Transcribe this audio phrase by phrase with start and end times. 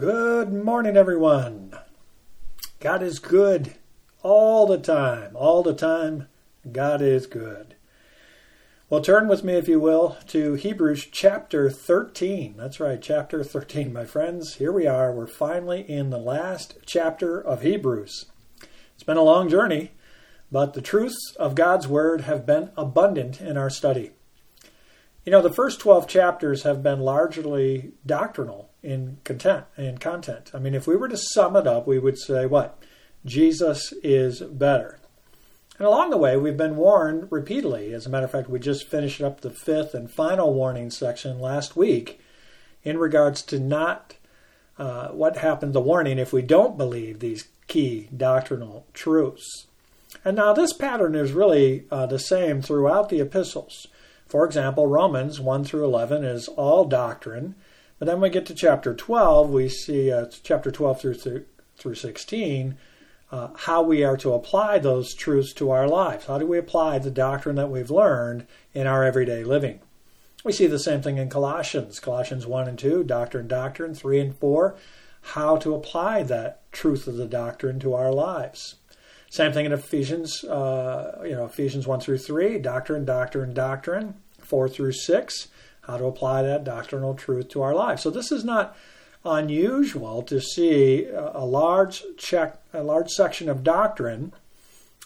[0.00, 1.74] Good morning, everyone.
[2.80, 3.74] God is good
[4.22, 5.36] all the time.
[5.36, 6.26] All the time,
[6.72, 7.74] God is good.
[8.88, 12.54] Well, turn with me, if you will, to Hebrews chapter 13.
[12.56, 14.54] That's right, chapter 13, my friends.
[14.54, 15.12] Here we are.
[15.12, 18.24] We're finally in the last chapter of Hebrews.
[18.94, 19.92] It's been a long journey,
[20.50, 24.12] but the truths of God's Word have been abundant in our study.
[25.26, 30.50] You know, the first 12 chapters have been largely doctrinal in content in content.
[30.54, 32.78] I mean, if we were to sum it up, we would say what?
[33.24, 34.98] Jesus is better.
[35.78, 37.94] And along the way, we've been warned repeatedly.
[37.94, 41.38] As a matter of fact, we just finished up the fifth and final warning section
[41.38, 42.20] last week
[42.82, 44.14] in regards to not
[44.78, 49.66] uh, what happened, the warning, if we don't believe these key doctrinal truths.
[50.24, 53.86] And now this pattern is really uh, the same throughout the epistles.
[54.26, 57.54] For example, Romans 1 through 11 is all doctrine.
[58.00, 61.44] But then we get to chapter 12, we see uh, chapter 12 through,
[61.76, 62.76] through 16
[63.32, 66.26] uh, how we are to apply those truths to our lives.
[66.26, 69.80] How do we apply the doctrine that we've learned in our everyday living?
[70.44, 74.34] We see the same thing in Colossians, Colossians 1 and 2, doctrine, doctrine, 3 and
[74.34, 74.76] 4,
[75.20, 78.76] how to apply that truth of the doctrine to our lives.
[79.28, 84.68] Same thing in Ephesians, uh, you know, Ephesians 1 through 3, doctrine, doctrine, doctrine, 4
[84.68, 85.48] through 6,
[85.82, 88.02] how to apply that doctrinal truth to our lives.
[88.02, 88.76] So this is not
[89.24, 94.32] unusual to see a large check, a large section of doctrine,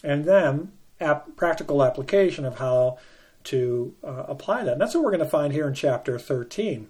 [0.03, 2.97] and then ap- practical application of how
[3.45, 4.73] to uh, apply that.
[4.73, 6.87] And that's what we're going to find here in chapter 13.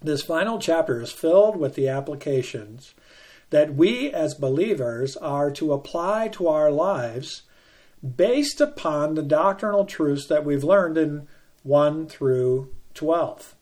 [0.00, 2.94] This final chapter is filled with the applications
[3.50, 7.42] that we as believers are to apply to our lives
[8.16, 11.26] based upon the doctrinal truths that we've learned in
[11.62, 13.54] 1 through 12.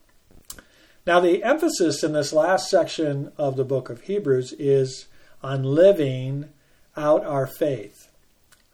[1.06, 5.06] Now, the emphasis in this last section of the book of Hebrews is
[5.42, 6.48] on living
[6.97, 8.09] out our faith.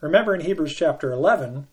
[0.01, 1.67] Remember in Hebrews chapter 11,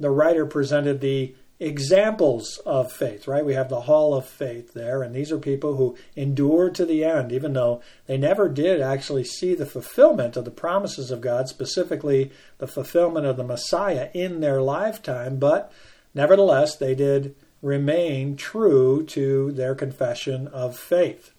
[0.00, 3.44] the writer presented the examples of faith, right?
[3.44, 7.04] We have the hall of faith there, and these are people who endured to the
[7.04, 11.48] end, even though they never did actually see the fulfillment of the promises of God,
[11.48, 15.72] specifically the fulfillment of the Messiah in their lifetime, but
[16.12, 21.30] nevertheless, they did remain true to their confession of faith.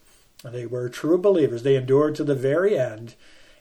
[0.42, 1.62] They were true believers.
[1.62, 3.14] They endured to the very end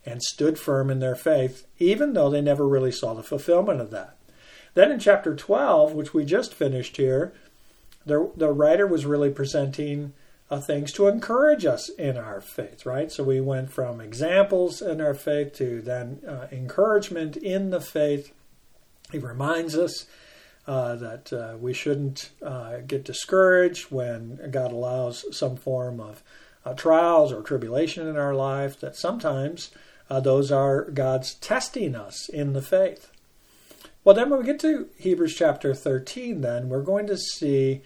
[0.06, 3.92] and stood firm in their faith, even though they never really saw the fulfillment of
[3.92, 4.18] that.
[4.74, 7.34] Then in chapter 12, which we just finished here,
[8.06, 10.14] the, the writer was really presenting
[10.50, 13.12] uh, things to encourage us in our faith, right?
[13.12, 18.34] So we went from examples in our faith to then uh, encouragement in the faith.
[19.12, 20.06] He reminds us
[20.68, 26.24] uh, that uh, we shouldn't uh, get discouraged when God allows some form of
[26.66, 29.72] uh, trials or tribulation in our life, that sometimes
[30.10, 33.12] uh, those are God's testing us in the faith.
[34.04, 37.82] Well, then when we get to Hebrews chapter 13, then we're going to see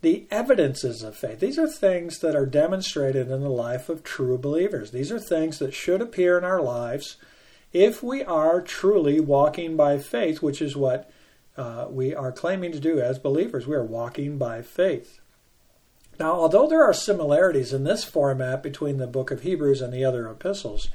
[0.00, 1.38] the evidences of faith.
[1.38, 4.90] These are things that are demonstrated in the life of true believers.
[4.90, 7.16] These are things that should appear in our lives
[7.72, 11.10] if we are truly walking by faith, which is what
[11.56, 13.66] uh, we are claiming to do as believers.
[13.66, 15.20] We are walking by faith.
[16.18, 20.04] Now, although there are similarities in this format between the book of Hebrews and the
[20.04, 20.88] other epistles,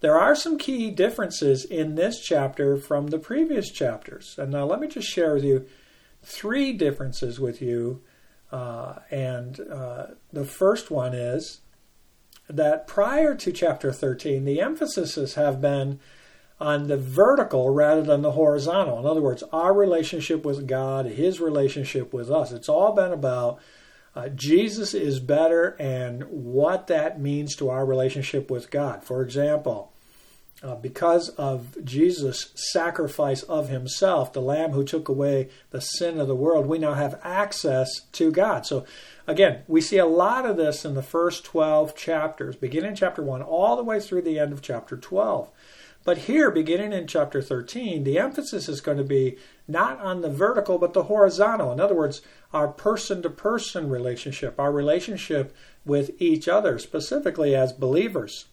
[0.00, 4.36] there are some key differences in this chapter from the previous chapters.
[4.38, 5.66] And now let me just share with you
[6.22, 8.02] three differences with you.
[8.50, 11.60] Uh, and uh, the first one is
[12.48, 16.00] that prior to chapter 13, the emphases have been
[16.60, 18.98] on the vertical rather than the horizontal.
[18.98, 22.52] In other words, our relationship with God, His relationship with us.
[22.52, 23.60] It's all been about
[24.14, 29.04] uh, Jesus is better and what that means to our relationship with God.
[29.04, 29.92] For example,
[30.62, 36.28] uh, because of Jesus' sacrifice of himself, the Lamb who took away the sin of
[36.28, 38.66] the world, we now have access to God.
[38.66, 38.84] So,
[39.26, 43.22] again, we see a lot of this in the first 12 chapters, beginning in chapter
[43.22, 45.48] 1 all the way through the end of chapter 12.
[46.02, 49.36] But here, beginning in chapter 13, the emphasis is going to be
[49.68, 51.72] not on the vertical, but the horizontal.
[51.72, 55.54] In other words, our person to person relationship, our relationship
[55.84, 58.46] with each other, specifically as believers.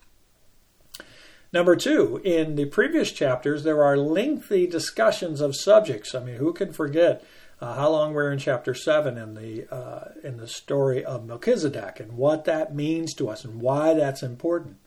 [1.54, 6.14] Number two, in the previous chapters, there are lengthy discussions of subjects.
[6.14, 7.24] I mean, who can forget
[7.62, 12.00] uh, how long we're in chapter seven in the uh, in the story of Melchizedek
[12.02, 14.78] and what that means to us and why that's important.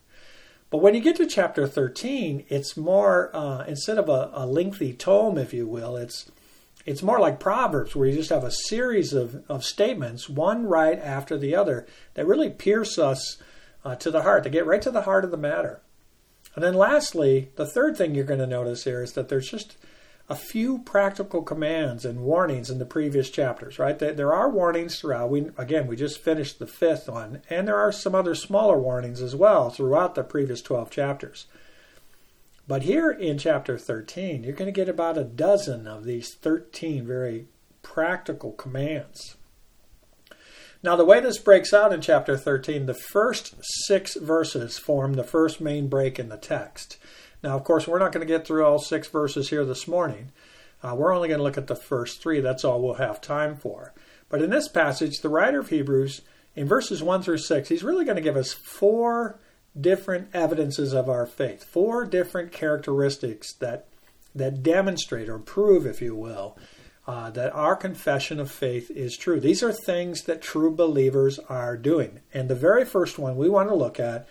[0.70, 4.92] But when you get to chapter 13, it's more, uh, instead of a, a, lengthy
[4.92, 6.30] tome, if you will, it's
[6.86, 10.98] it's more like Proverbs, where you just have a series of, of statements, one right
[10.98, 13.36] after the other, that really pierce us
[13.84, 14.44] uh, to the heart.
[14.44, 15.82] They get right to the heart of the matter.
[16.54, 19.76] And then lastly, the third thing you're going to notice here is that there's just
[20.30, 23.98] a few practical commands and warnings in the previous chapters, right?
[23.98, 25.28] There are warnings throughout.
[25.28, 29.20] We again, we just finished the fifth one, and there are some other smaller warnings
[29.20, 31.46] as well throughout the previous 12 chapters.
[32.68, 37.04] But here in chapter 13, you're going to get about a dozen of these 13
[37.04, 37.48] very
[37.82, 39.36] practical commands.
[40.80, 43.56] Now, the way this breaks out in chapter 13, the first
[43.86, 46.98] six verses form the first main break in the text.
[47.42, 50.32] Now, of course, we're not going to get through all six verses here this morning.
[50.82, 52.40] Uh, we're only going to look at the first three.
[52.40, 53.92] That's all we'll have time for.
[54.28, 56.22] But in this passage, the writer of Hebrews,
[56.54, 59.38] in verses 1 through 6, he's really going to give us four
[59.78, 63.86] different evidences of our faith, four different characteristics that,
[64.34, 66.56] that demonstrate or prove, if you will,
[67.06, 69.40] uh, that our confession of faith is true.
[69.40, 72.20] These are things that true believers are doing.
[72.32, 74.28] And the very first one we want to look at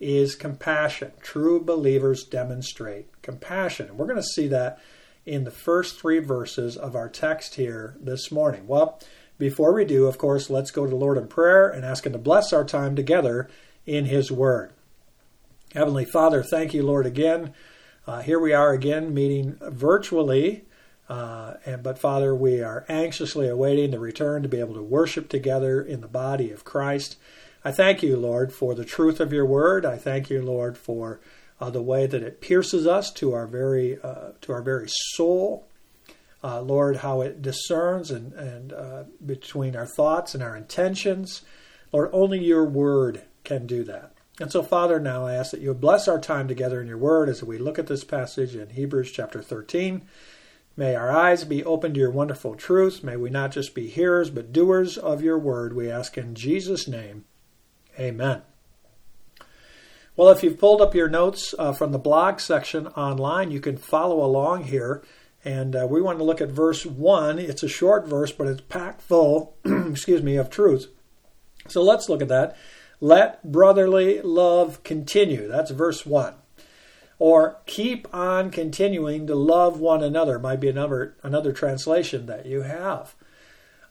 [0.00, 1.12] is compassion.
[1.20, 3.96] True believers demonstrate compassion.
[3.96, 4.78] We're going to see that
[5.24, 8.66] in the first three verses of our text here this morning.
[8.66, 9.00] Well,
[9.38, 12.12] before we do, of course, let's go to the Lord in prayer and ask Him
[12.12, 13.48] to bless our time together
[13.84, 14.72] in His Word.
[15.74, 17.52] Heavenly Father, thank you, Lord, again.
[18.06, 20.64] Uh, here we are again meeting virtually.
[21.08, 25.28] Uh, and but Father, we are anxiously awaiting the return to be able to worship
[25.28, 27.16] together in the body of Christ.
[27.66, 29.84] I thank you, Lord, for the truth of your word.
[29.84, 31.20] I thank you, Lord, for
[31.60, 35.66] uh, the way that it pierces us to our very uh, to our very soul.
[36.44, 41.42] Uh, Lord, how it discerns and, and uh, between our thoughts and our intentions.
[41.92, 44.12] Lord, only your word can do that.
[44.38, 47.28] And so, Father, now I ask that you bless our time together in your word
[47.28, 50.02] as we look at this passage in Hebrews chapter 13.
[50.76, 53.02] May our eyes be open to your wonderful truth.
[53.02, 55.74] May we not just be hearers, but doers of your word.
[55.74, 57.24] We ask in Jesus' name.
[57.98, 58.42] Amen.
[60.16, 63.76] Well, if you've pulled up your notes uh, from the blog section online, you can
[63.76, 65.02] follow along here.
[65.44, 67.38] And uh, we want to look at verse 1.
[67.38, 70.88] It's a short verse, but it's packed full, excuse me, of truth.
[71.68, 72.56] So let's look at that.
[73.00, 75.48] Let brotherly love continue.
[75.48, 76.34] That's verse 1.
[77.18, 82.62] Or keep on continuing to love one another might be another, another translation that you
[82.62, 83.14] have.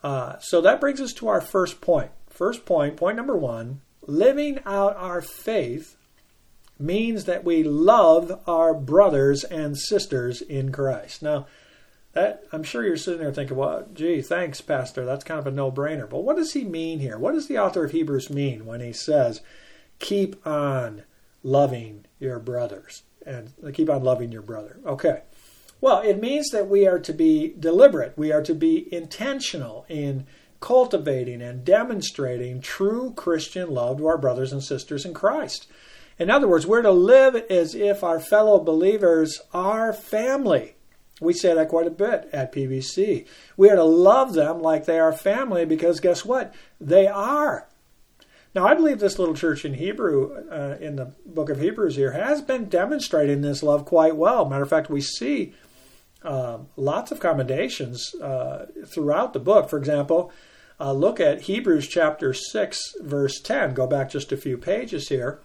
[0.03, 2.11] Uh, so that brings us to our first point.
[2.29, 5.95] First point, point number one living out our faith
[6.77, 11.23] means that we love our brothers and sisters in Christ.
[11.23, 11.47] Now,
[12.13, 15.05] that, I'm sure you're sitting there thinking, well, gee, thanks, Pastor.
[15.05, 16.09] That's kind of a no brainer.
[16.09, 17.17] But what does he mean here?
[17.17, 19.41] What does the author of Hebrews mean when he says,
[19.99, 21.03] keep on
[21.43, 24.79] loving your brothers and uh, keep on loving your brother?
[24.85, 25.23] Okay.
[25.81, 30.25] Well, it means that we are to be deliberate, we are to be intentional in
[30.65, 35.67] cultivating and demonstrating true Christian love to our brothers and sisters in Christ.
[36.17, 40.73] In other words, we're to live as if our fellow believers are family.
[41.21, 43.27] We say that quite a bit at PBC.
[43.55, 46.55] We are to love them like they are family because guess what?
[46.81, 47.67] They are.
[48.55, 52.13] Now, I believe this little church in Hebrew, uh, in the book of Hebrews here,
[52.13, 54.45] has been demonstrating this love quite well.
[54.45, 55.53] Matter of fact, we see
[56.23, 59.69] uh, lots of commendations uh, throughout the book.
[59.69, 60.31] For example,
[60.79, 63.73] uh, look at Hebrews chapter 6, verse 10.
[63.73, 65.39] Go back just a few pages here.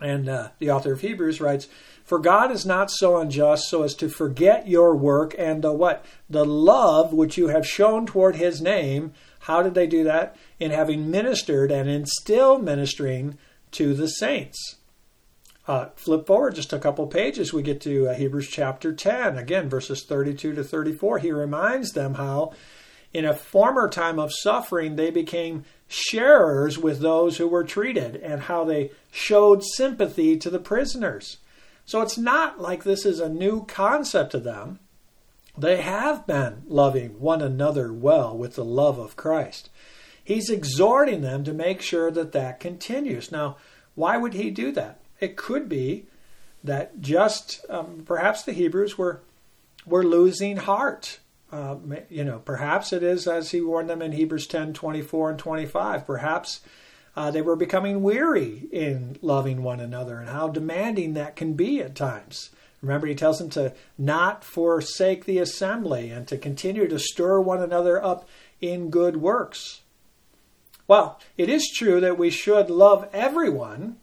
[0.00, 1.68] And uh, the author of Hebrews writes,
[2.04, 6.04] For God is not so unjust so as to forget your work and the what?
[6.28, 9.12] The love which you have shown toward his name.
[9.40, 10.36] How did they do that?
[10.58, 13.38] In having ministered and in still ministering
[13.72, 14.76] to the saints.
[15.68, 19.68] Uh, flip forward just a couple pages, we get to uh, Hebrews chapter 10, again,
[19.68, 21.18] verses 32 to 34.
[21.18, 22.52] He reminds them how
[23.12, 28.42] in a former time of suffering, they became sharers with those who were treated and
[28.42, 31.38] how they showed sympathy to the prisoners.
[31.84, 34.78] So it's not like this is a new concept to them.
[35.58, 39.68] They have been loving one another well with the love of Christ.
[40.22, 43.32] He's exhorting them to make sure that that continues.
[43.32, 43.56] Now,
[43.96, 45.00] why would he do that?
[45.18, 46.06] It could be
[46.62, 49.20] that just um, perhaps the Hebrews were
[49.86, 51.18] were losing heart
[51.52, 51.76] uh,
[52.08, 56.06] you know, perhaps it is as he warned them in Hebrews 10 24 and 25.
[56.06, 56.60] Perhaps
[57.16, 61.80] uh, they were becoming weary in loving one another and how demanding that can be
[61.80, 62.50] at times.
[62.82, 67.62] Remember, he tells them to not forsake the assembly and to continue to stir one
[67.62, 68.26] another up
[68.60, 69.80] in good works.
[70.86, 73.98] Well, it is true that we should love everyone,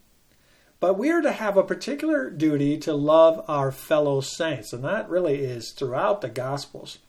[0.79, 5.09] but we are to have a particular duty to love our fellow saints, and that
[5.09, 6.99] really is throughout the Gospels.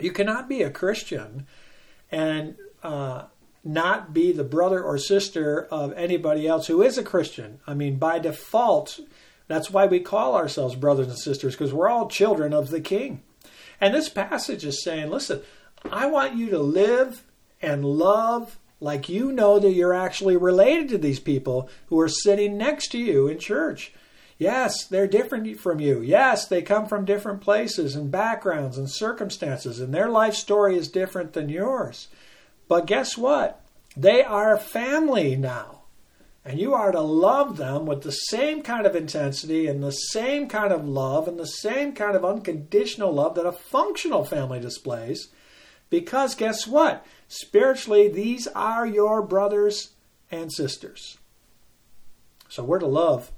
[0.00, 1.46] You cannot be a Christian
[2.10, 3.24] and uh,
[3.64, 7.60] not be the brother or sister of anybody else who is a Christian.
[7.66, 9.00] I mean, by default,
[9.48, 13.22] that's why we call ourselves brothers and sisters, because we're all children of the King.
[13.80, 15.42] And this passage is saying, listen,
[15.90, 17.24] I want you to live
[17.60, 22.58] and love like you know that you're actually related to these people who are sitting
[22.58, 23.92] next to you in church.
[24.38, 26.00] Yes, they're different from you.
[26.00, 30.88] Yes, they come from different places and backgrounds and circumstances, and their life story is
[30.88, 32.08] different than yours.
[32.68, 33.60] But guess what?
[33.96, 35.82] They are family now.
[36.44, 40.48] And you are to love them with the same kind of intensity and the same
[40.48, 45.28] kind of love and the same kind of unconditional love that a functional family displays.
[45.88, 47.06] Because guess what?
[47.28, 49.90] Spiritually, these are your brothers
[50.32, 51.18] and sisters.
[52.48, 53.30] So we're to love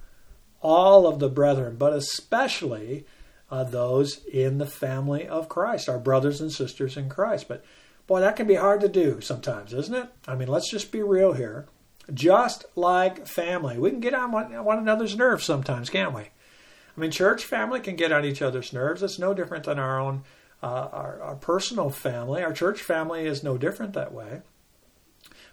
[0.65, 3.05] all of the brethren, but especially
[3.51, 7.47] uh, those in the family of Christ, our brothers and sisters in Christ.
[7.47, 7.63] But
[8.07, 10.09] boy, that can be hard to do sometimes, isn't it?
[10.27, 11.67] I mean, let's just be real here.
[12.13, 16.23] Just like family, we can get on one, one another's nerves sometimes, can't we?
[16.23, 19.03] I mean, church family can get on each other's nerves.
[19.03, 20.25] It's no different than our own,
[20.63, 22.43] uh, our, our personal family.
[22.43, 24.41] Our church family is no different that way.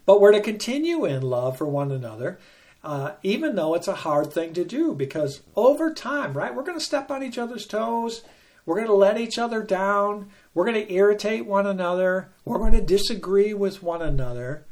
[0.05, 2.39] But we're to continue in love for one another
[2.83, 6.77] uh, even though it's a hard thing to do because over time, right, we're going
[6.77, 8.23] to step on each other's toes.
[8.65, 10.29] We're going to let each other down.
[10.53, 12.31] We're going to irritate one another.
[12.45, 14.65] We're going to disagree with one another.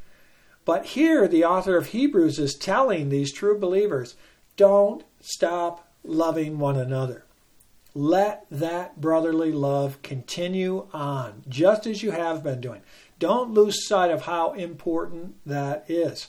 [0.65, 4.15] But here, the author of Hebrews is telling these true believers
[4.55, 7.25] don't stop loving one another.
[7.95, 12.81] Let that brotherly love continue on, just as you have been doing.
[13.17, 16.27] Don't lose sight of how important that is.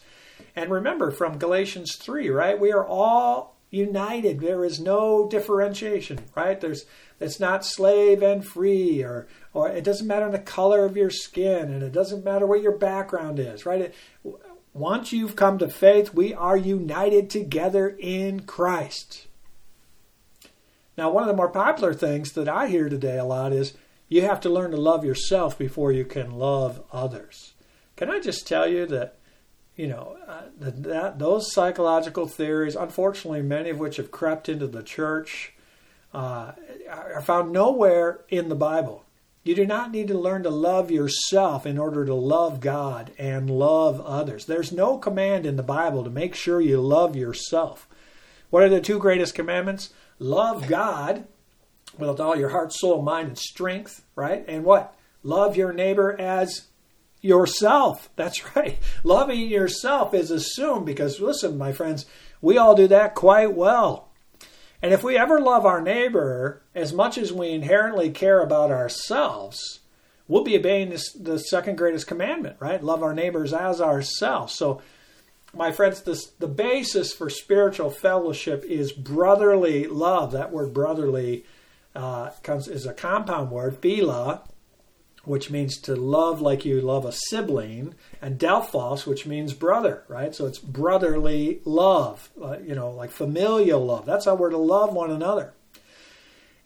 [0.57, 2.59] And remember from Galatians 3, right?
[2.59, 4.41] We are all united.
[4.41, 6.61] There is no differentiation, right?
[6.61, 6.85] There's
[7.21, 11.71] it's not slave and free or or it doesn't matter the color of your skin
[11.73, 13.83] and it doesn't matter what your background is, right?
[13.83, 13.95] It,
[14.73, 19.27] once you've come to faith, we are united together in Christ.
[20.97, 23.75] Now, one of the more popular things that I hear today a lot is
[24.09, 27.55] you have to learn to love yourself before you can love others.
[27.97, 29.17] Can I just tell you that
[29.77, 34.83] you know, uh, that, those psychological theories, unfortunately, many of which have crept into the
[34.83, 35.55] church,
[36.13, 36.53] uh,
[36.89, 39.05] are found nowhere in the Bible.
[39.43, 43.49] You do not need to learn to love yourself in order to love God and
[43.49, 44.45] love others.
[44.45, 47.89] There's no command in the Bible to make sure you love yourself.
[48.51, 49.91] What are the two greatest commandments?
[50.19, 51.25] Love God
[51.97, 54.45] with all your heart, soul, mind, and strength, right?
[54.47, 54.95] And what?
[55.23, 56.67] Love your neighbor as
[57.21, 58.11] yourself.
[58.17, 58.79] That's right.
[59.05, 62.07] Loving yourself is assumed because, listen, my friends,
[62.41, 64.09] we all do that quite well.
[64.83, 69.81] And if we ever love our neighbor as much as we inherently care about ourselves,
[70.27, 72.83] we'll be obeying this, the second greatest commandment, right?
[72.83, 74.55] Love our neighbors as ourselves.
[74.55, 74.81] So,
[75.53, 80.31] my friends, this, the basis for spiritual fellowship is brotherly love.
[80.33, 81.45] That word brotherly
[81.95, 84.43] uh, comes is a compound word, phila,
[85.25, 90.35] which means to love like you love a sibling, and Delphos, which means brother, right?
[90.35, 94.07] So it's brotherly love, uh, you know, like familial love.
[94.07, 95.53] That's how we're to love one another.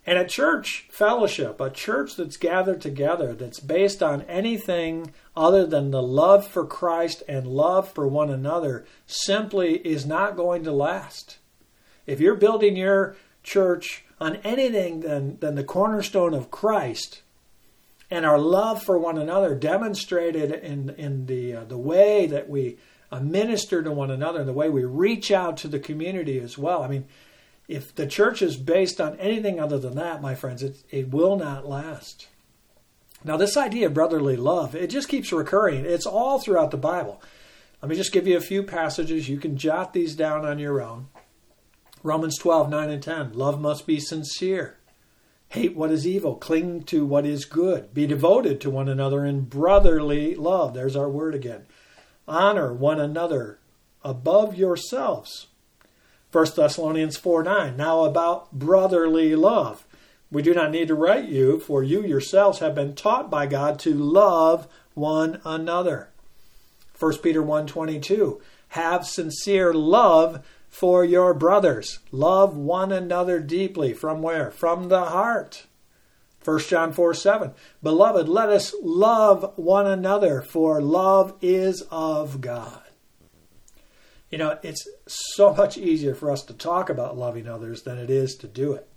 [0.06, 5.90] And a church fellowship, a church that's gathered together, that's based on anything other than
[5.90, 11.38] the love for Christ and love for one another, simply is not going to last.
[12.06, 17.22] If you're building your church on anything than, than the cornerstone of Christ,
[18.10, 22.78] and our love for one another demonstrated in in the uh, the way that we
[23.10, 26.58] uh, minister to one another and the way we reach out to the community as
[26.58, 26.82] well.
[26.82, 27.06] I mean,
[27.68, 31.36] if the church is based on anything other than that, my friends, it it will
[31.36, 32.28] not last.
[33.24, 35.86] Now, this idea of brotherly love, it just keeps recurring.
[35.86, 37.22] It's all throughout the Bible.
[37.80, 39.30] Let me just give you a few passages.
[39.30, 41.08] You can jot these down on your own.
[42.02, 43.32] Romans 12, 9 and 10.
[43.32, 44.76] Love must be sincere.
[45.54, 49.42] Hate what is evil, cling to what is good, be devoted to one another in
[49.42, 50.74] brotherly love.
[50.74, 51.66] There's our word again.
[52.26, 53.60] Honor one another
[54.02, 55.46] above yourselves.
[56.32, 57.76] 1 Thessalonians 4 9.
[57.76, 59.86] Now about brotherly love.
[60.28, 63.78] We do not need to write you, for you yourselves have been taught by God
[63.78, 66.08] to love one another.
[66.98, 68.40] 1 Peter 1 22.
[68.70, 70.44] Have sincere love
[70.74, 72.00] for your brothers.
[72.10, 73.92] Love one another deeply.
[73.92, 74.50] From where?
[74.50, 75.66] From the heart.
[76.44, 77.52] 1 John 4 7.
[77.80, 82.82] Beloved, let us love one another, for love is of God.
[84.32, 88.10] You know, it's so much easier for us to talk about loving others than it
[88.10, 88.88] is to do it.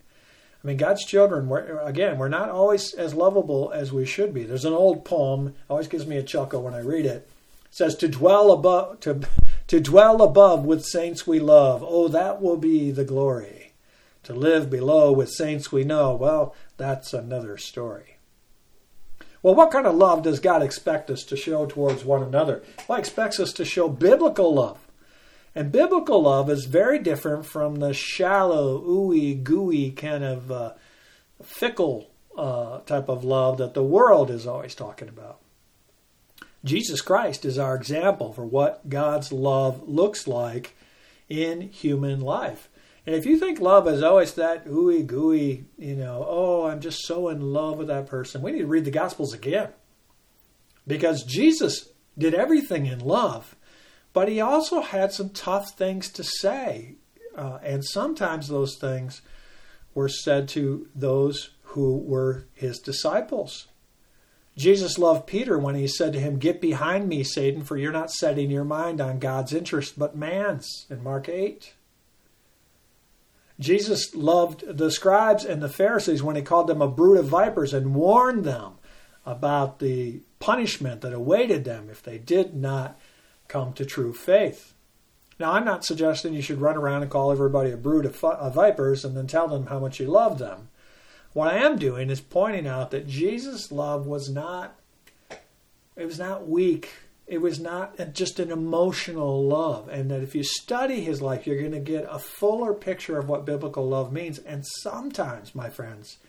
[0.63, 4.46] I mean, God's children, we're, again, we're not always as lovable as we should be.
[4.46, 7.29] There's an old poem, always gives me a chuckle when I read it.
[7.67, 9.22] It says to dwell above to
[9.67, 11.83] to dwell above with saints we love.
[11.86, 13.74] Oh, that will be the glory.
[14.24, 16.15] To live below with saints we know.
[16.15, 18.17] Well, that's another story.
[19.41, 22.63] Well, what kind of love does God expect us to show towards one another?
[22.88, 24.79] Well, He expects us to show biblical love.
[25.53, 30.74] And biblical love is very different from the shallow, ooey gooey kind of uh,
[31.41, 35.39] fickle uh, type of love that the world is always talking about.
[36.67, 40.75] Jesus Christ is our example for what God's love looks like
[41.29, 42.69] in human life.
[43.05, 47.05] And if you think love is always that ooey gooey, you know, oh, I'm just
[47.05, 49.69] so in love with that person, we need to read the Gospels again.
[50.86, 53.55] Because Jesus did everything in love,
[54.12, 56.95] but he also had some tough things to say.
[57.36, 59.21] Uh, and sometimes those things
[59.93, 63.67] were said to those who were his disciples.
[64.57, 68.11] Jesus loved Peter when he said to him, Get behind me, Satan, for you're not
[68.11, 71.73] setting your mind on God's interest but man's, in Mark 8.
[73.59, 77.73] Jesus loved the scribes and the Pharisees when he called them a brood of vipers
[77.73, 78.73] and warned them
[79.25, 82.99] about the punishment that awaited them if they did not
[83.47, 84.73] come to true faith.
[85.39, 88.55] Now, I'm not suggesting you should run around and call everybody a brood of, of
[88.55, 90.69] vipers and then tell them how much you love them.
[91.34, 94.79] What I am doing is pointing out that Jesus' love was not
[95.98, 96.91] it was not weak.
[97.25, 99.89] It was not just an emotional love.
[99.89, 103.27] And that if you study his life, you're going to get a fuller picture of
[103.27, 104.38] what biblical love means.
[104.38, 106.19] And sometimes, my friends,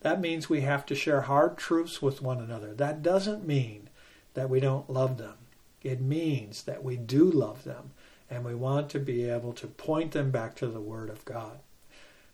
[0.00, 2.74] that means we have to share hard truths with one another.
[2.74, 3.90] That doesn't mean
[4.32, 5.34] that we don't love them.
[5.82, 7.92] It means that we do love them
[8.30, 11.58] and we want to be able to point them back to the Word of God.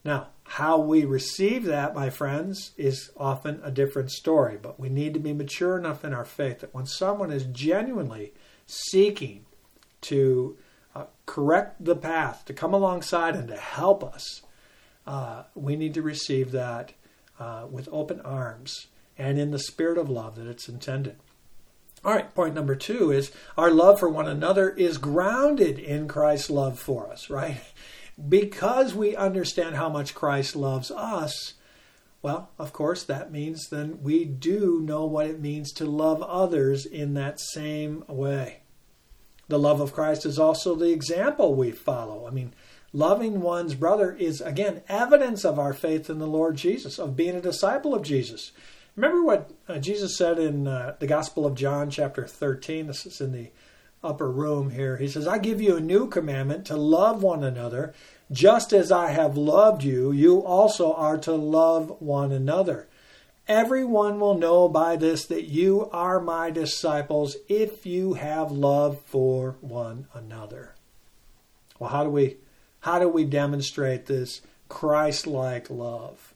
[0.04, 5.14] Now, how we receive that, my friends, is often a different story, but we need
[5.14, 8.32] to be mature enough in our faith that when someone is genuinely
[8.66, 9.44] seeking
[10.02, 10.56] to
[10.94, 14.42] uh, correct the path, to come alongside and to help us,
[15.06, 16.94] uh, we need to receive that
[17.38, 21.16] uh, with open arms and in the spirit of love that it's intended.
[22.02, 26.48] All right, point number two is our love for one another is grounded in Christ's
[26.48, 27.60] love for us, right?
[28.28, 31.54] Because we understand how much Christ loves us,
[32.22, 36.84] well, of course, that means then we do know what it means to love others
[36.84, 38.60] in that same way.
[39.48, 42.26] The love of Christ is also the example we follow.
[42.26, 42.52] I mean,
[42.92, 47.34] loving one's brother is, again, evidence of our faith in the Lord Jesus, of being
[47.34, 48.52] a disciple of Jesus.
[48.96, 52.86] Remember what uh, Jesus said in uh, the Gospel of John, chapter 13?
[52.86, 53.50] This is in the
[54.02, 54.96] upper room here.
[54.96, 57.94] He says, I give you a new commandment to love one another.
[58.32, 62.88] Just as I have loved you, you also are to love one another.
[63.48, 69.56] Everyone will know by this that you are my disciples if you have love for
[69.60, 70.74] one another.
[71.78, 72.36] Well, how do we
[72.80, 76.32] how do we demonstrate this Christ-like love?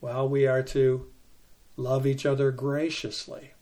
[0.00, 1.06] Well, we are to
[1.76, 3.52] love each other graciously.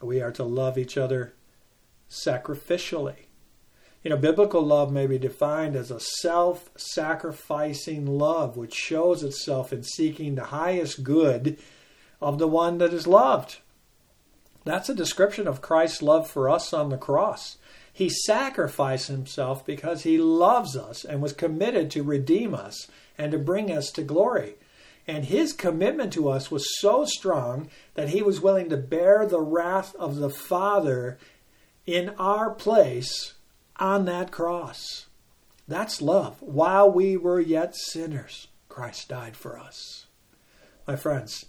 [0.00, 1.34] We are to love each other
[2.12, 3.26] sacrificially.
[4.02, 9.72] You know, biblical love may be defined as a self sacrificing love, which shows itself
[9.72, 11.58] in seeking the highest good
[12.20, 13.58] of the one that is loved.
[14.64, 17.58] That's a description of Christ's love for us on the cross.
[17.92, 23.38] He sacrificed himself because he loves us and was committed to redeem us and to
[23.38, 24.54] bring us to glory.
[25.06, 29.40] And his commitment to us was so strong that he was willing to bear the
[29.40, 31.18] wrath of the Father
[31.86, 33.34] in our place
[33.76, 35.06] on that cross.
[35.66, 36.40] That's love.
[36.40, 40.06] While we were yet sinners, Christ died for us.
[40.86, 41.46] My friends,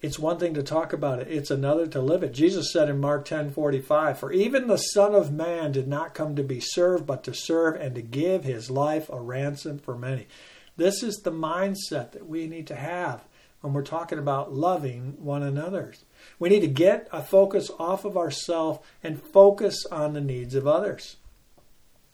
[0.00, 2.32] it's one thing to talk about it, it's another to live it.
[2.32, 6.42] Jesus said in Mark 10:45, "For even the Son of man did not come to
[6.42, 10.28] be served, but to serve and to give his life a ransom for many."
[10.76, 13.24] This is the mindset that we need to have
[13.60, 15.94] when we're talking about loving one another.
[16.38, 20.66] We need to get a focus off of ourselves and focus on the needs of
[20.66, 21.16] others.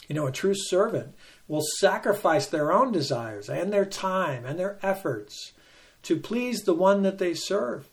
[0.09, 1.15] You know, a true servant
[1.49, 5.53] will sacrifice their own desires and their time and their efforts
[6.03, 7.89] to please the one that they serve.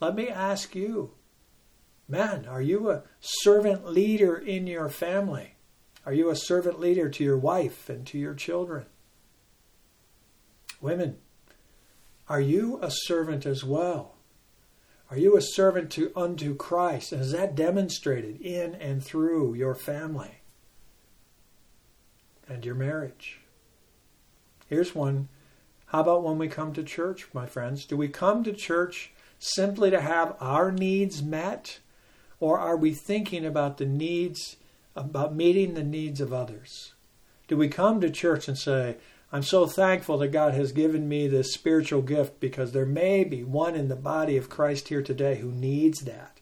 [0.00, 1.12] Let me ask you,
[2.06, 5.54] man, are you a servant leader in your family?
[6.06, 8.86] Are you a servant leader to your wife and to your children?
[10.80, 11.18] Women,
[12.28, 14.14] are you a servant as well?
[15.10, 17.12] Are you a servant to unto Christ?
[17.12, 20.38] And is that demonstrated in and through your family?
[22.48, 23.40] and your marriage.
[24.66, 25.28] Here's one.
[25.86, 27.84] How about when we come to church, my friends?
[27.84, 31.80] Do we come to church simply to have our needs met?
[32.40, 34.56] Or are we thinking about the needs,
[34.94, 36.92] about meeting the needs of others?
[37.48, 38.96] Do we come to church and say,
[39.30, 43.44] I'm so thankful that God has given me this spiritual gift because there may be
[43.44, 46.38] one in the body of Christ here today who needs that?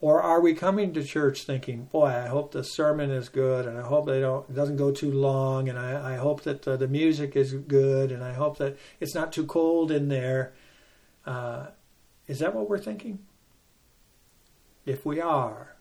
[0.00, 3.76] Or are we coming to church thinking, boy, I hope the sermon is good and
[3.76, 6.76] I hope they don't, it doesn't go too long and I, I hope that uh,
[6.76, 10.52] the music is good and I hope that it's not too cold in there.
[11.26, 11.66] Uh,
[12.28, 13.18] is that what we're thinking?
[14.86, 15.76] If we are,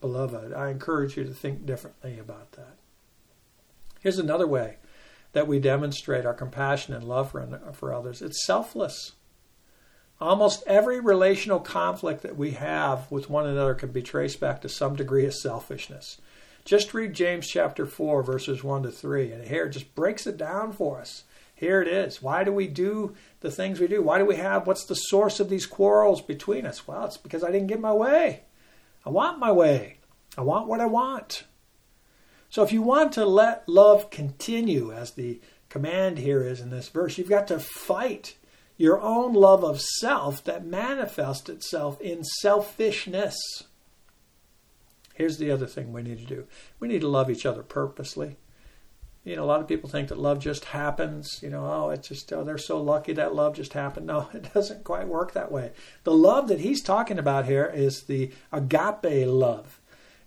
[0.00, 2.76] beloved, I encourage you to think differently about that.
[4.00, 4.76] Here's another way
[5.34, 9.12] that we demonstrate our compassion and love for, for others it's selfless.
[10.20, 14.68] Almost every relational conflict that we have with one another can be traced back to
[14.68, 16.20] some degree of selfishness.
[16.64, 20.38] Just read James chapter 4, verses 1 to 3, and here it just breaks it
[20.38, 21.24] down for us.
[21.54, 22.22] Here it is.
[22.22, 24.02] Why do we do the things we do?
[24.02, 26.86] Why do we have, what's the source of these quarrels between us?
[26.86, 28.44] Well, it's because I didn't get my way.
[29.04, 29.98] I want my way.
[30.38, 31.44] I want what I want.
[32.54, 36.88] So if you want to let love continue, as the command here is in this
[36.88, 38.36] verse, you've got to fight
[38.76, 43.34] your own love of self that manifests itself in selfishness.
[45.14, 46.46] Here's the other thing we need to do
[46.78, 48.36] we need to love each other purposely.
[49.24, 51.40] You know, a lot of people think that love just happens.
[51.42, 54.06] You know, oh, it's just, oh, they're so lucky that love just happened.
[54.06, 55.72] No, it doesn't quite work that way.
[56.04, 59.80] The love that he's talking about here is the agape love.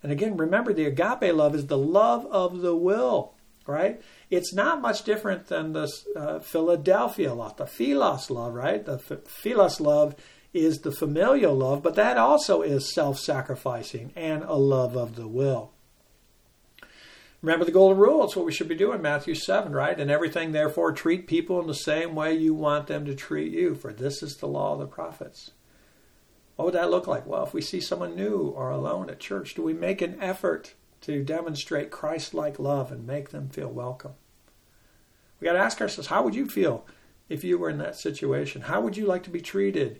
[0.03, 3.33] And again, remember, the agape love is the love of the will,
[3.65, 4.01] right?
[4.29, 8.85] It's not much different than the uh, Philadelphia love, the philos love, right?
[8.85, 10.15] The philos love
[10.53, 15.27] is the familial love, but that also is self sacrificing and a love of the
[15.27, 15.71] will.
[17.41, 18.23] Remember the golden rule.
[18.23, 19.99] It's what we should be doing, Matthew 7, right?
[19.99, 23.75] And everything, therefore, treat people in the same way you want them to treat you,
[23.75, 25.51] for this is the law of the prophets.
[26.57, 27.25] What would that look like?
[27.25, 30.73] Well, if we see someone new or alone at church, do we make an effort
[31.01, 34.13] to demonstrate Christ like love and make them feel welcome.
[35.39, 36.85] We got to ask ourselves how would you feel
[37.29, 38.63] if you were in that situation?
[38.63, 39.99] How would you like to be treated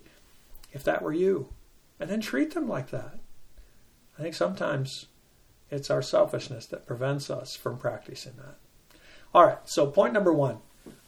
[0.72, 1.50] if that were you?
[2.00, 3.18] And then treat them like that.
[4.18, 5.06] I think sometimes
[5.70, 8.56] it's our selfishness that prevents us from practicing that.
[9.34, 10.58] All right, so point number one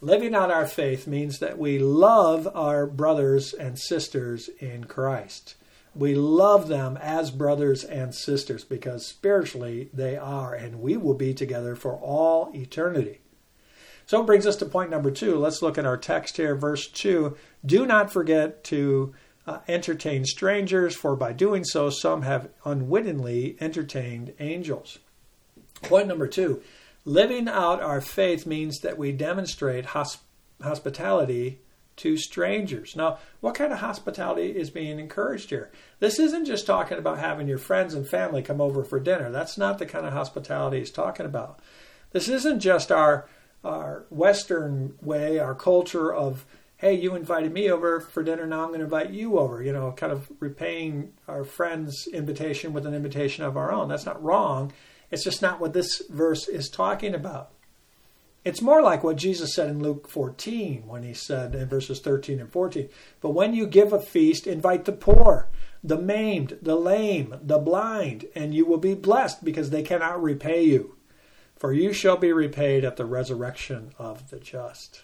[0.01, 5.55] living out our faith means that we love our brothers and sisters in Christ
[5.93, 11.33] we love them as brothers and sisters because spiritually they are, and we will be
[11.33, 13.19] together for all eternity.
[14.05, 15.37] So it brings us to point number two.
[15.37, 17.35] Let's look at our text here, verse 2.
[17.65, 19.13] Do not forget to
[19.45, 24.99] uh, entertain strangers, for by doing so, some have unwittingly entertained angels.
[25.81, 26.61] Point number two
[27.05, 30.21] living out our faith means that we demonstrate hosp-
[30.61, 31.59] hospitality
[31.97, 32.95] to strangers.
[32.95, 35.71] Now, what kind of hospitality is being encouraged here?
[35.99, 39.31] This isn't just talking about having your friends and family come over for dinner.
[39.31, 41.59] That's not the kind of hospitality he's talking about.
[42.11, 43.27] This isn't just our
[43.63, 46.45] our Western way, our culture of
[46.77, 49.61] hey, you invited me over for dinner, now I'm going to invite you over.
[49.61, 53.87] You know, kind of repaying our friend's invitation with an invitation of our own.
[53.87, 54.73] That's not wrong.
[55.11, 57.51] It's just not what this verse is talking about.
[58.43, 62.39] It's more like what Jesus said in Luke 14 when he said in verses 13
[62.39, 65.47] and 14, But when you give a feast, invite the poor,
[65.83, 70.63] the maimed, the lame, the blind, and you will be blessed because they cannot repay
[70.63, 70.95] you.
[71.55, 75.03] For you shall be repaid at the resurrection of the just.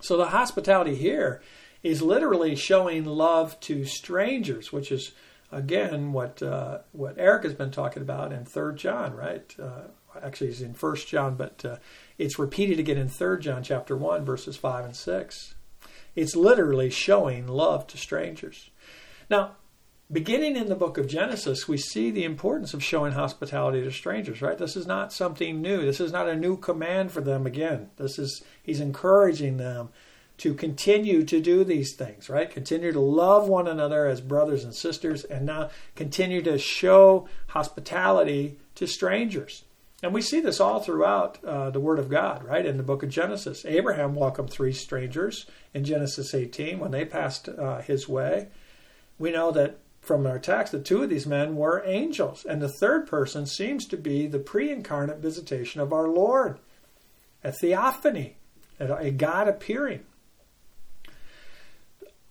[0.00, 1.40] So the hospitality here
[1.82, 5.12] is literally showing love to strangers, which is
[5.50, 9.54] again what uh, what Eric has been talking about in Third John, right?
[9.60, 9.82] Uh,
[10.22, 11.76] actually, he's in First John, but uh,
[12.18, 15.54] it's repeated again in Third John chapter 1 verses 5 and 6.
[16.16, 18.70] It's literally showing love to strangers.
[19.30, 19.52] Now,
[20.10, 24.42] beginning in the book of Genesis, we see the importance of showing hospitality to strangers,
[24.42, 24.58] right?
[24.58, 25.82] This is not something new.
[25.82, 27.90] This is not a new command for them again.
[27.96, 29.90] This is he's encouraging them
[30.38, 32.50] to continue to do these things, right?
[32.50, 38.56] Continue to love one another as brothers and sisters and now continue to show hospitality
[38.76, 39.64] to strangers.
[40.00, 42.64] And we see this all throughout uh, the Word of God, right?
[42.64, 43.64] In the book of Genesis.
[43.64, 48.48] Abraham welcomed three strangers in Genesis 18 when they passed uh, his way.
[49.18, 52.72] We know that from our text that two of these men were angels, and the
[52.80, 56.60] third person seems to be the pre incarnate visitation of our Lord,
[57.42, 58.36] a theophany,
[58.78, 60.04] a God appearing.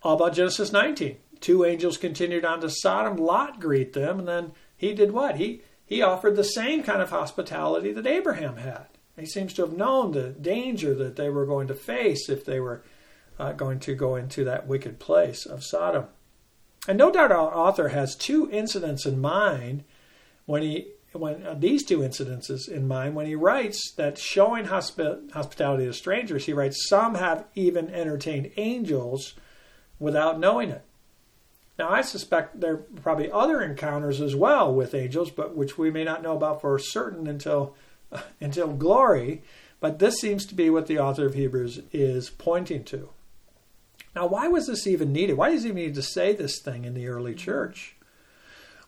[0.03, 1.17] All about Genesis 19.
[1.39, 3.17] Two angels continued on to Sodom.
[3.17, 5.37] Lot greet them, and then he did what?
[5.37, 8.87] He he offered the same kind of hospitality that Abraham had.
[9.17, 12.59] He seems to have known the danger that they were going to face if they
[12.59, 12.83] were
[13.39, 16.07] uh, going to go into that wicked place of Sodom.
[16.87, 19.83] And no doubt our author has two incidents in mind
[20.45, 25.31] when he when uh, these two incidences in mind when he writes that showing hospi-
[25.31, 29.33] hospitality to strangers he writes some have even entertained angels
[29.99, 30.83] without knowing it.
[31.77, 35.91] Now i suspect there are probably other encounters as well with angels but which we
[35.91, 37.75] may not know about for certain until
[38.41, 39.43] until glory.
[39.79, 43.09] But this seems to be what the author of hebrews is pointing to.
[44.15, 45.37] Now why was this even needed?
[45.37, 47.95] Why does he even need to say this thing in the early church?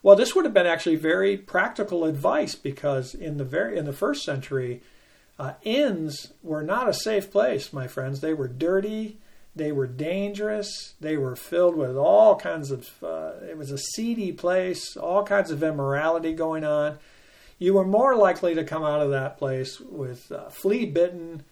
[0.01, 3.93] Well, this would have been actually very practical advice because in the very in the
[3.93, 4.81] first century,
[5.37, 8.21] uh, inns were not a safe place, my friends.
[8.21, 9.17] They were dirty,
[9.55, 12.89] they were dangerous, they were filled with all kinds of.
[13.03, 16.99] Uh, it was a seedy place, all kinds of immorality going on.
[17.57, 21.43] You were more likely to come out of that place with uh, flea bitten,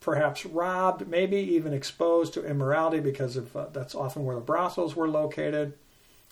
[0.00, 4.96] perhaps robbed, maybe even exposed to immorality because of uh, that's often where the brothels
[4.96, 5.74] were located,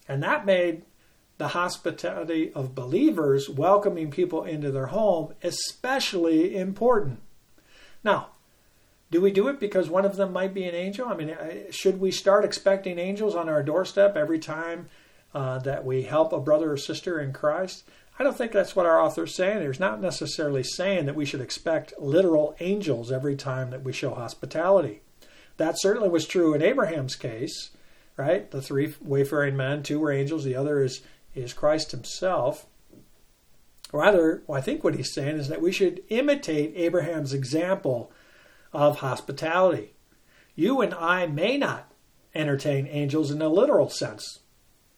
[0.09, 0.83] and that made
[1.39, 7.19] the hospitality of believers welcoming people into their home especially important.
[8.05, 8.31] Now,
[9.11, 11.09] do we do it because one of them might be an angel?
[11.09, 11.37] I mean,
[11.71, 14.89] should we start expecting angels on our doorstep every time
[15.35, 17.85] uh, that we help a brother or sister in Christ?
[18.19, 19.67] I don't think that's what our author is saying.
[19.67, 24.15] He's not necessarily saying that we should expect literal angels every time that we show
[24.15, 25.01] hospitality.
[25.57, 27.71] That certainly was true in Abraham's case,
[28.17, 28.51] right?
[28.51, 31.01] The three wayfaring men, two were angels, the other is
[31.35, 32.67] is Christ himself.
[33.93, 38.13] Rather, I think what he's saying is that we should imitate Abraham's example
[38.73, 39.95] of hospitality.
[40.55, 41.91] You and I may not
[42.35, 44.41] entertain angels in a literal sense,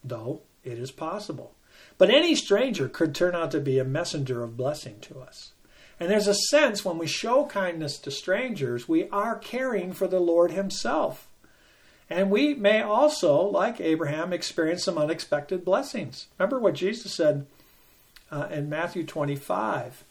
[0.03, 1.55] though it is possible.
[1.99, 5.53] But any stranger could turn out to be a messenger of blessing to us.
[6.01, 10.21] And there's a sense when we show kindness to strangers, we are caring for the
[10.21, 11.29] Lord Himself.
[12.11, 16.27] And we may also, like Abraham, experience some unexpected blessings.
[16.39, 17.47] Remember what Jesus said
[18.31, 20.05] uh, in Matthew 25.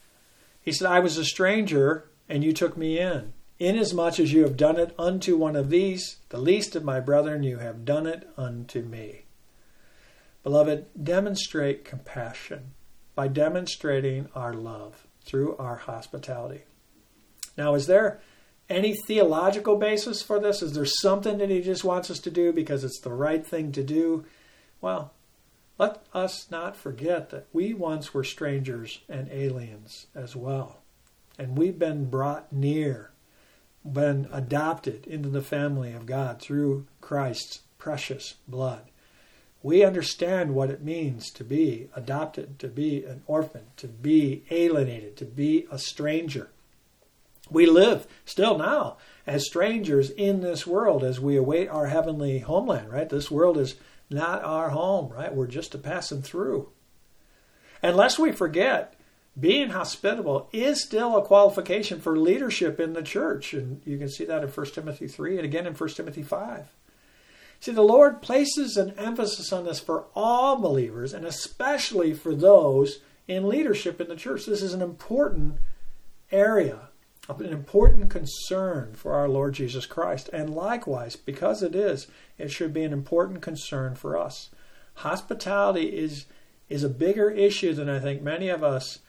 [0.62, 3.34] He said, I was a stranger, and you took me in.
[3.62, 7.44] Inasmuch as you have done it unto one of these, the least of my brethren,
[7.44, 9.26] you have done it unto me.
[10.42, 12.72] Beloved, demonstrate compassion
[13.14, 16.64] by demonstrating our love through our hospitality.
[17.56, 18.20] Now, is there
[18.68, 20.64] any theological basis for this?
[20.64, 23.72] Is there something that he just wants us to do because it's the right thing
[23.74, 24.26] to do?
[24.82, 25.14] Well,
[25.78, 30.82] let us not forget that we once were strangers and aliens as well.
[31.38, 33.11] And we've been brought near,
[33.86, 38.84] been adopted into the family of God through Christ's precious blood.
[39.64, 45.18] We understand what it means to be adopted, to be an orphan, to be alienated,
[45.18, 46.50] to be a stranger.
[47.50, 52.92] We live still now as strangers in this world as we await our heavenly homeland,
[52.92, 53.10] right?
[53.10, 53.76] This world is
[54.10, 55.34] not our home, right?
[55.34, 56.70] We're just a passing through.
[57.84, 58.96] Unless we forget,
[59.40, 63.54] being hospitable is still a qualification for leadership in the church.
[63.54, 66.68] And you can see that in 1 Timothy 3 and again in 1 Timothy 5.
[67.60, 73.00] See, the Lord places an emphasis on this for all believers and especially for those
[73.28, 74.46] in leadership in the church.
[74.46, 75.60] This is an important
[76.32, 76.90] area
[77.40, 80.30] an important concern for our Lord Jesus Christ.
[80.34, 84.50] And likewise, because it is, it should be an important concern for us.
[84.96, 86.26] Hospitality is,
[86.68, 89.00] is a bigger issue than I think many of us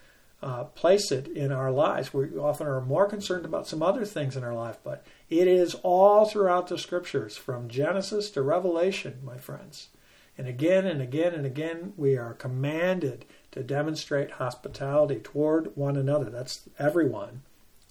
[0.42, 2.12] uh, place it in our lives.
[2.12, 5.74] We often are more concerned about some other things in our life, but it is
[5.82, 9.88] all throughout the scriptures, from Genesis to Revelation, my friends.
[10.36, 16.30] And again and again and again, we are commanded to demonstrate hospitality toward one another.
[16.30, 17.42] That's everyone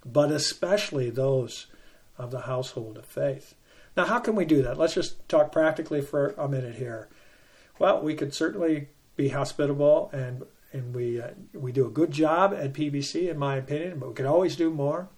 [0.06, 1.68] but especially those
[2.18, 3.56] of the household of faith.
[3.96, 4.78] Now, how can we do that?
[4.78, 7.10] Let's just talk practically for a minute here.
[7.78, 12.54] Well, we could certainly be hospitable, and and we uh, we do a good job
[12.54, 15.10] at PBC, in my opinion, but we could always do more.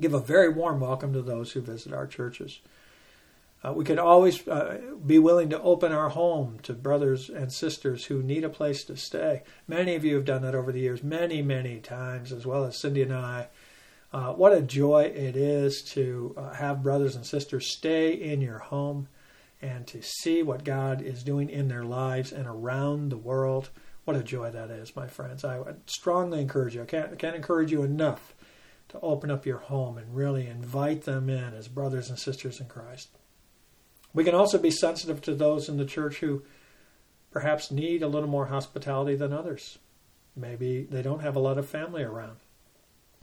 [0.00, 2.60] Give a very warm welcome to those who visit our churches.
[3.62, 8.06] Uh, we could always uh, be willing to open our home to brothers and sisters
[8.06, 9.42] who need a place to stay.
[9.68, 12.78] Many of you have done that over the years, many, many times, as well as
[12.78, 13.48] Cindy and I.
[14.12, 18.58] Uh, what a joy it is to uh, have brothers and sisters stay in your
[18.58, 19.08] home
[19.60, 23.68] and to see what God is doing in their lives and around the world.
[24.10, 25.44] What a joy that is, my friends.
[25.44, 26.82] I strongly encourage you.
[26.82, 28.34] I can't, can't encourage you enough
[28.88, 32.66] to open up your home and really invite them in as brothers and sisters in
[32.66, 33.10] Christ.
[34.12, 36.42] We can also be sensitive to those in the church who
[37.30, 39.78] perhaps need a little more hospitality than others.
[40.34, 42.38] Maybe they don't have a lot of family around.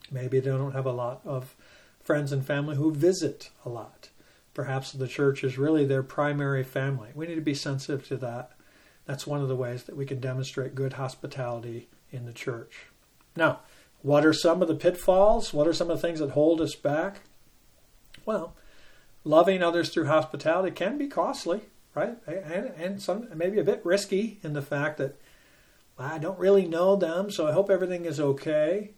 [0.10, 1.54] Maybe they don't have a lot of
[2.02, 4.08] friends and family who visit a lot.
[4.54, 7.10] perhaps the church is really their primary family.
[7.14, 8.57] We need to be sensitive to that.
[9.08, 12.86] That's one of the ways that we can demonstrate good hospitality in the church.
[13.36, 13.62] Now,
[14.02, 15.54] what are some of the pitfalls?
[15.54, 17.22] What are some of the things that hold us back?
[18.26, 18.54] Well,
[19.24, 21.62] loving others through hospitality can be costly,
[21.96, 22.18] right?
[22.28, 25.20] And, and some maybe a bit risky in the fact that
[25.98, 28.92] well, I don't really know them, so I hope everything is okay.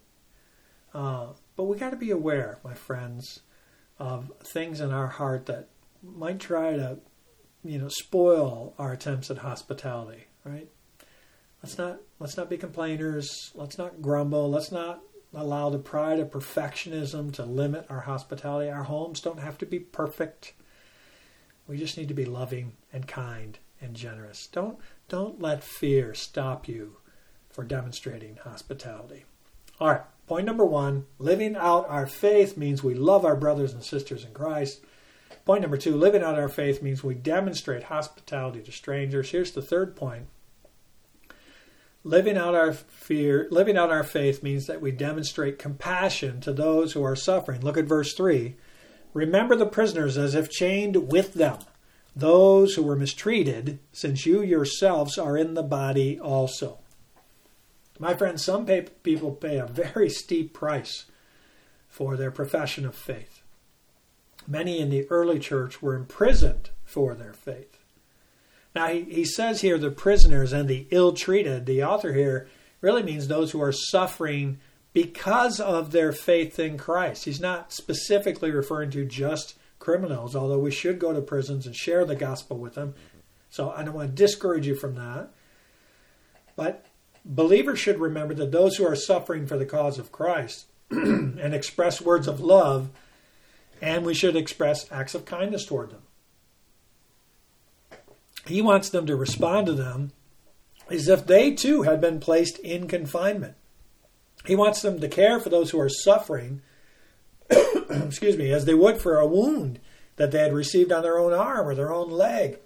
[0.94, 3.42] Uh, but we got to be aware, my friends,
[4.00, 5.70] of things in our heart that
[6.02, 6.98] might try to,
[7.64, 10.26] you know, spoil our attempts at hospitality.
[10.44, 10.70] Right?
[11.62, 13.52] Let's not let's not be complainers.
[13.54, 14.50] Let's not grumble.
[14.50, 15.02] Let's not
[15.34, 18.70] allow the pride of perfectionism to limit our hospitality.
[18.70, 20.54] Our homes don't have to be perfect.
[21.68, 24.48] We just need to be loving and kind and generous.
[24.48, 26.98] Don't don't let fear stop you
[27.50, 29.26] for demonstrating hospitality.
[29.80, 30.02] All right.
[30.28, 34.32] Point number one living out our faith means we love our brothers and sisters in
[34.32, 34.82] Christ.
[35.46, 39.32] Point number two living out our faith means we demonstrate hospitality to strangers.
[39.32, 40.28] Here's the third point.
[42.04, 46.94] Living out our fear, living out our faith means that we demonstrate compassion to those
[46.94, 47.62] who are suffering.
[47.62, 48.56] Look at verse 3.
[49.14, 51.58] Remember the prisoners as if chained with them,
[52.16, 56.80] those who were mistreated, since you yourselves are in the body also.
[58.00, 61.06] My friends, some pay, people pay a very steep price
[61.90, 63.39] for their profession of faith.
[64.48, 67.78] Many in the early church were imprisoned for their faith.
[68.76, 71.66] Now, he, he says here the prisoners and the ill treated.
[71.66, 72.48] The author here
[72.82, 74.60] really means those who are suffering
[74.94, 77.26] because of their faith in Christ.
[77.26, 82.06] He's not specifically referring to just criminals, although we should go to prisons and share
[82.06, 82.96] the gospel with them.
[83.50, 85.30] So I don't want to discourage you from that.
[86.56, 86.86] But
[87.26, 92.02] believers should remember that those who are suffering for the cause of Christ and express
[92.02, 92.90] words of love,
[93.82, 96.02] and we should express acts of kindness toward them.
[98.46, 100.12] He wants them to respond to them
[100.90, 103.56] as if they too had been placed in confinement.
[104.46, 106.62] He wants them to care for those who are suffering,
[107.90, 109.80] excuse me, as they would for a wound
[110.16, 112.60] that they had received on their own arm or their own leg.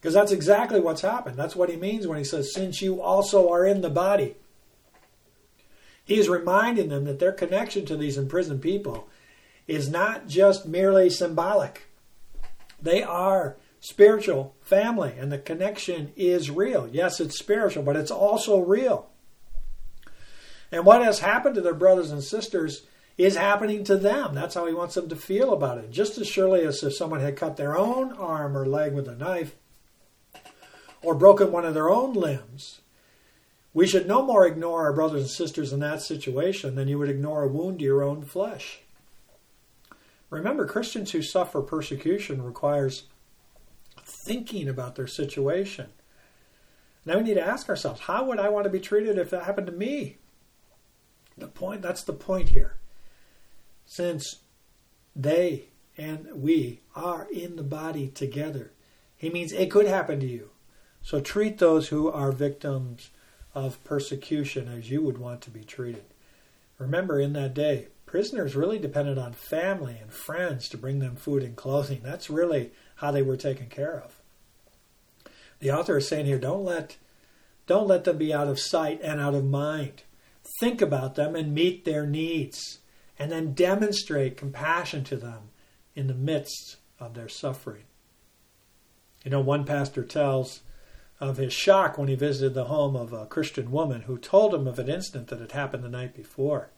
[0.00, 1.36] Because that's exactly what's happened.
[1.36, 4.36] That's what he means when he says, since you also are in the body.
[6.04, 9.08] He is reminding them that their connection to these imprisoned people
[9.66, 11.88] is not just merely symbolic.
[12.80, 16.88] They are spiritual family, and the connection is real.
[16.90, 19.08] Yes, it's spiritual, but it's also real.
[20.72, 22.82] And what has happened to their brothers and sisters
[23.18, 24.34] is happening to them.
[24.34, 25.90] That's how he wants them to feel about it.
[25.90, 29.16] Just as surely as if someone had cut their own arm or leg with a
[29.16, 29.54] knife,
[31.02, 32.80] or broken one of their own limbs.
[33.72, 37.10] We should no more ignore our brothers and sisters in that situation than you would
[37.10, 38.80] ignore a wound to your own flesh.
[40.30, 43.04] Remember, Christians who suffer persecution requires
[44.04, 45.88] thinking about their situation.
[47.04, 49.44] Now we need to ask ourselves, how would I want to be treated if that
[49.44, 50.18] happened to me?
[51.36, 52.76] The point that's the point here.
[53.86, 54.40] Since
[55.16, 55.64] they
[55.96, 58.72] and we are in the body together,
[59.16, 60.50] he means it could happen to you.
[61.02, 63.10] So treat those who are victims
[63.54, 66.04] of persecution as you would want to be treated.
[66.78, 71.44] Remember, in that day, prisoners really depended on family and friends to bring them food
[71.44, 72.00] and clothing.
[72.02, 74.20] That's really how they were taken care of.
[75.60, 76.96] The author is saying here, don't let
[77.68, 80.02] don't let them be out of sight and out of mind.
[80.58, 82.80] Think about them and meet their needs,
[83.16, 85.50] and then demonstrate compassion to them
[85.94, 87.84] in the midst of their suffering.
[89.24, 90.62] You know, one pastor tells
[91.20, 94.66] of his shock when he visited the home of a Christian woman who told him
[94.66, 96.70] of an incident that had happened the night before.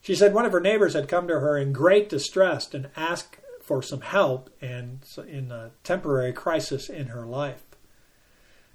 [0.00, 3.38] She said one of her neighbors had come to her in great distress and asked
[3.60, 7.64] for some help and in a temporary crisis in her life.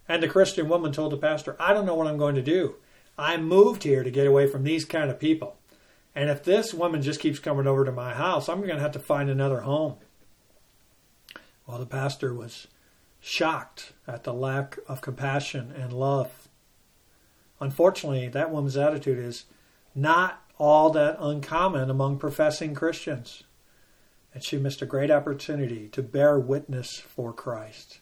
[0.07, 2.75] And the Christian woman told the pastor, I don't know what I'm going to do.
[3.17, 5.57] I moved here to get away from these kind of people.
[6.13, 8.91] And if this woman just keeps coming over to my house, I'm going to have
[8.91, 9.95] to find another home.
[11.65, 12.67] Well, the pastor was
[13.21, 16.49] shocked at the lack of compassion and love.
[17.61, 19.45] Unfortunately, that woman's attitude is
[19.95, 23.41] not all that uncommon among professing Christians.
[24.31, 27.99] And she missed a great opportunity to bear witness for Christ.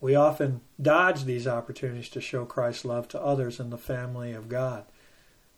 [0.00, 4.48] We often dodge these opportunities to show Christ's love to others in the family of
[4.48, 4.84] God.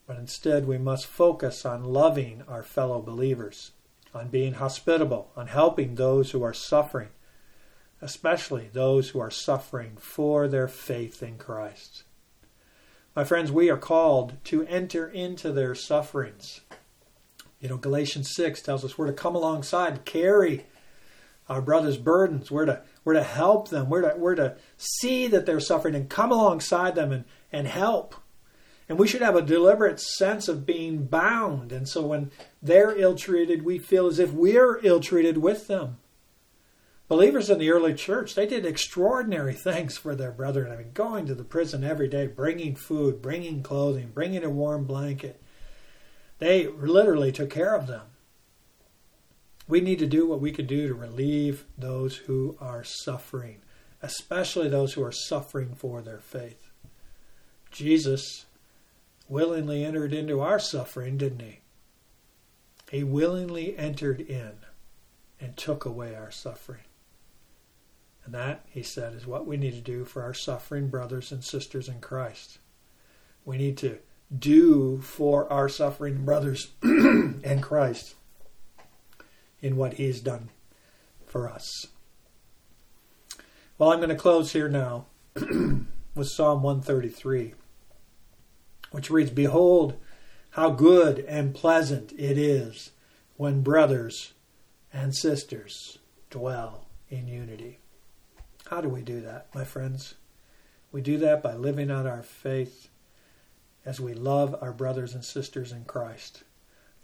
[0.07, 3.73] But instead, we must focus on loving our fellow believers,
[4.15, 7.11] on being hospitable, on helping those who are suffering,
[8.01, 12.05] especially those who are suffering for their faith in Christ.
[13.15, 16.63] My friends, we are called to enter into their sufferings.
[17.61, 20.65] You know, Galatians 6 tells us we're to come alongside, carry
[21.47, 22.51] our brothers' burdens.
[22.51, 23.91] We're to, we're to help them.
[23.91, 28.15] We're to, we're to see that they're suffering and come alongside them and, and help.
[28.89, 31.71] And we should have a deliberate sense of being bound.
[31.71, 32.31] And so when
[32.63, 35.99] they're ill treated, we feel as if we're ill treated with them.
[37.13, 40.73] Believers in the early church, they did extraordinary things for their brethren.
[40.73, 44.87] I mean, going to the prison every day, bringing food, bringing clothing, bringing a warm
[44.87, 45.39] blanket.
[46.39, 48.07] They literally took care of them.
[49.69, 53.59] We need to do what we can do to relieve those who are suffering,
[54.01, 56.71] especially those who are suffering for their faith.
[57.71, 58.47] Jesus
[59.29, 61.61] willingly entered into our suffering, didn't he?
[62.91, 64.53] He willingly entered in
[65.39, 66.85] and took away our suffering.
[68.25, 71.45] And that, he said, is what we need to do for our suffering brothers and
[71.45, 72.59] sisters in Christ.
[73.45, 73.99] We need to
[74.37, 78.15] do for our suffering brothers in Christ
[79.61, 80.51] in what he's done
[81.27, 81.87] for us.
[83.79, 87.55] Well, I'm going to close here now with Psalm 133,
[88.91, 89.99] which reads Behold,
[90.51, 92.91] how good and pleasant it is
[93.37, 94.35] when brothers
[94.93, 95.99] and sisters
[96.31, 97.79] dwell in unity.
[98.73, 100.15] How do we do that, my friends?
[100.93, 102.89] We do that by living out our faith
[103.85, 106.43] as we love our brothers and sisters in Christ.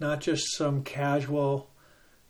[0.01, 1.69] Not just some casual,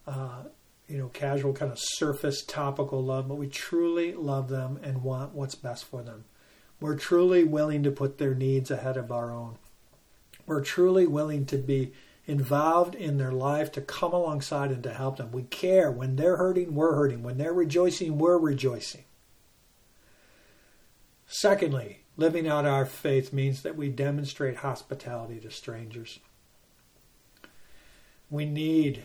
[0.08, 0.46] uh,
[0.88, 5.34] you know, casual kind of surface topical love, but we truly love them and want
[5.36, 6.24] what's best for them.
[6.80, 9.54] We're truly willing to put their needs ahead of our own.
[10.46, 11.92] We're truly willing to be
[12.26, 15.30] involved in their life to come alongside and to help them.
[15.30, 15.92] We care.
[15.92, 17.22] When they're hurting, we're hurting.
[17.22, 19.04] When they're rejoicing, we're rejoicing.
[21.30, 26.20] Secondly, living out our faith means that we demonstrate hospitality to strangers.
[28.30, 29.04] We need,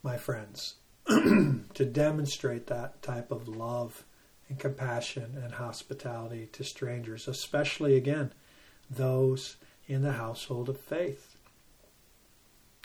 [0.00, 0.76] my friends,
[1.08, 4.04] to demonstrate that type of love
[4.48, 8.32] and compassion and hospitality to strangers, especially again,
[8.88, 9.56] those
[9.88, 11.36] in the household of faith.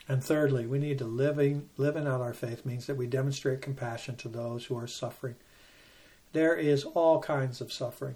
[0.08, 4.16] And thirdly, we need to living living out our faith means that we demonstrate compassion
[4.18, 5.36] to those who are suffering.
[6.34, 8.16] There is all kinds of suffering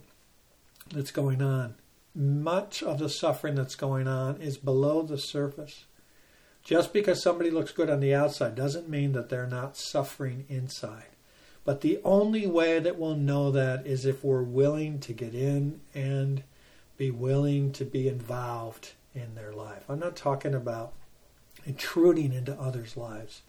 [0.90, 1.76] that's going on.
[2.14, 5.86] Much of the suffering that's going on is below the surface.
[6.64, 11.10] Just because somebody looks good on the outside doesn't mean that they're not suffering inside.
[11.64, 15.82] But the only way that we'll know that is if we're willing to get in
[15.94, 16.44] and
[16.98, 19.84] be willing to be involved in their life.
[19.90, 20.94] I'm not talking about
[21.66, 23.42] intruding into others' lives.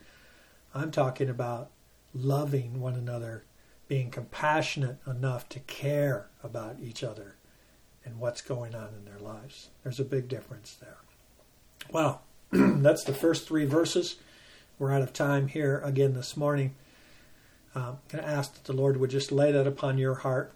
[0.75, 1.71] I'm talking about
[2.15, 3.45] loving one another
[3.89, 7.37] being compassionate enough to care about each other
[8.05, 9.69] and what's going on in their lives.
[9.83, 10.99] There's a big difference there.
[11.91, 14.17] Well, that's the first three verses.
[14.79, 16.75] We're out of time here again this morning.
[17.75, 20.53] I'm um, going to ask that the Lord would just lay that upon your heart.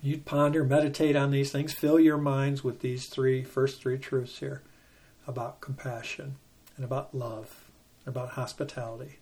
[0.00, 4.38] You'd ponder, meditate on these things, fill your minds with these three first three truths
[4.38, 4.62] here
[5.26, 6.36] about compassion
[6.76, 7.68] and about love,
[8.06, 9.18] about hospitality,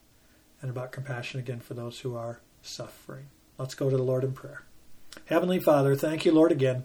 [0.60, 3.26] and about compassion again for those who are suffering.
[3.58, 4.62] Let's go to the Lord in prayer.
[5.26, 6.84] Heavenly Father, thank you, Lord, again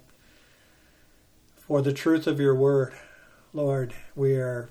[1.71, 2.93] for the truth of your word.
[3.53, 4.67] Lord, we are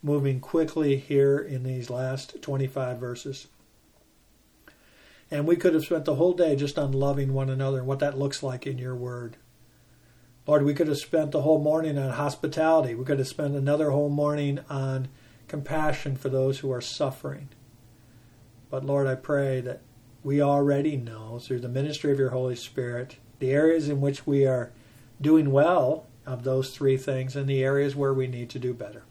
[0.00, 3.48] moving quickly here in these last 25 verses.
[5.28, 7.98] And we could have spent the whole day just on loving one another and what
[7.98, 9.38] that looks like in your word.
[10.46, 12.94] Lord, we could have spent the whole morning on hospitality.
[12.94, 15.08] We could have spent another whole morning on
[15.48, 17.48] compassion for those who are suffering.
[18.70, 19.80] But Lord, I pray that
[20.22, 24.46] we already know through the ministry of your Holy Spirit the areas in which we
[24.46, 24.70] are
[25.20, 29.02] doing well of those three things and the areas where we need to do better.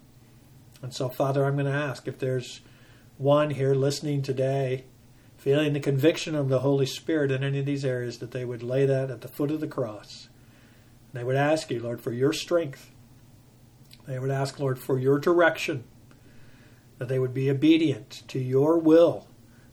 [0.82, 2.62] And so, Father, I'm going to ask if there's
[3.18, 4.86] one here listening today,
[5.38, 8.64] feeling the conviction of the Holy Spirit in any of these areas, that they would
[8.64, 10.30] lay that at the foot of the cross.
[11.12, 12.91] And they would ask you, Lord, for your strength.
[14.07, 15.84] They would ask, Lord, for your direction,
[16.99, 19.28] that they would be obedient to your will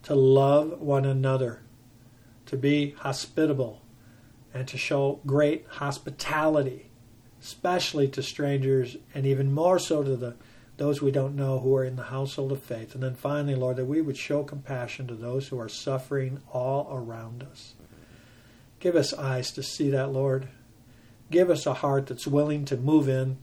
[0.06, 1.62] to love one another,
[2.46, 3.82] to be hospitable,
[4.54, 6.90] and to show great hospitality,
[7.42, 10.36] especially to strangers, and even more so to the
[10.76, 12.94] those we don't know who are in the household of faith.
[12.94, 16.88] And then finally, Lord, that we would show compassion to those who are suffering all
[16.92, 17.74] around us.
[18.78, 20.48] Give us eyes to see that, Lord.
[21.30, 23.38] Give us a heart that's willing to move in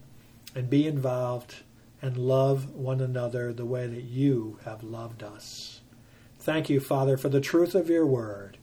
[0.54, 1.56] and be involved
[2.00, 5.80] and love one another the way that you have loved us.
[6.44, 8.58] Thank you, Father, for the truth of your word.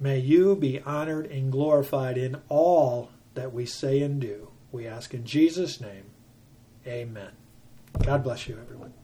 [0.00, 4.48] May you be honored and glorified in all that we say and do.
[4.72, 6.06] We ask in Jesus' name.
[6.86, 7.32] Amen.
[8.02, 8.94] God bless you, everyone.